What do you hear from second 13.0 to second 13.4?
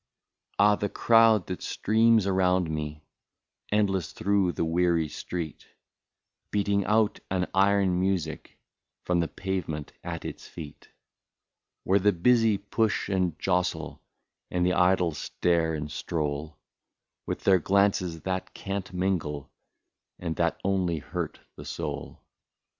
and